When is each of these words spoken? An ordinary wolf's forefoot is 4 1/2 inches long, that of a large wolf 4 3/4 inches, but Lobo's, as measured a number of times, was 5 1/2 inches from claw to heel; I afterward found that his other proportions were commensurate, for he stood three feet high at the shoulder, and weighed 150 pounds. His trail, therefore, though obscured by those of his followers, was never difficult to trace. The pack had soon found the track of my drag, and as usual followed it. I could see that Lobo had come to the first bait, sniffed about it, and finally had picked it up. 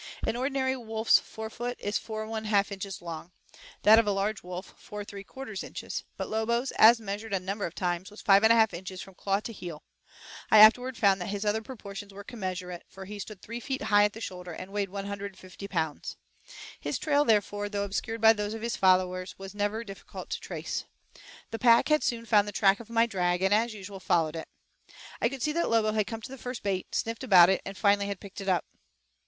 An 0.25 0.35
ordinary 0.35 0.75
wolf's 0.75 1.19
forefoot 1.19 1.79
is 1.79 1.99
4 1.99 2.25
1/2 2.25 2.71
inches 2.71 3.03
long, 3.03 3.33
that 3.83 3.99
of 3.99 4.07
a 4.07 4.11
large 4.11 4.41
wolf 4.41 4.73
4 4.75 5.05
3/4 5.05 5.63
inches, 5.63 6.05
but 6.17 6.27
Lobo's, 6.27 6.71
as 6.71 6.99
measured 6.99 7.35
a 7.35 7.39
number 7.39 7.67
of 7.67 7.75
times, 7.75 8.09
was 8.09 8.19
5 8.19 8.41
1/2 8.41 8.73
inches 8.73 8.99
from 8.99 9.13
claw 9.13 9.39
to 9.41 9.53
heel; 9.53 9.83
I 10.49 10.57
afterward 10.57 10.97
found 10.97 11.21
that 11.21 11.27
his 11.27 11.45
other 11.45 11.61
proportions 11.61 12.15
were 12.15 12.23
commensurate, 12.23 12.83
for 12.87 13.05
he 13.05 13.19
stood 13.19 13.43
three 13.43 13.59
feet 13.59 13.79
high 13.83 14.03
at 14.03 14.13
the 14.13 14.21
shoulder, 14.21 14.51
and 14.53 14.71
weighed 14.71 14.89
150 14.89 15.67
pounds. 15.67 16.15
His 16.79 16.97
trail, 16.97 17.23
therefore, 17.23 17.69
though 17.69 17.83
obscured 17.85 18.21
by 18.21 18.33
those 18.33 18.55
of 18.55 18.63
his 18.63 18.75
followers, 18.75 19.37
was 19.37 19.53
never 19.53 19.83
difficult 19.83 20.31
to 20.31 20.39
trace. 20.39 20.83
The 21.51 21.59
pack 21.59 21.89
had 21.89 22.03
soon 22.03 22.25
found 22.25 22.47
the 22.47 22.51
track 22.53 22.79
of 22.79 22.89
my 22.89 23.05
drag, 23.05 23.43
and 23.43 23.53
as 23.53 23.75
usual 23.75 23.99
followed 23.99 24.35
it. 24.35 24.47
I 25.21 25.29
could 25.29 25.43
see 25.43 25.51
that 25.51 25.69
Lobo 25.69 25.91
had 25.91 26.07
come 26.07 26.23
to 26.23 26.31
the 26.31 26.39
first 26.39 26.63
bait, 26.63 26.95
sniffed 26.95 27.23
about 27.23 27.51
it, 27.51 27.61
and 27.63 27.77
finally 27.77 28.07
had 28.07 28.19
picked 28.19 28.41
it 28.41 28.49
up. 28.49 28.65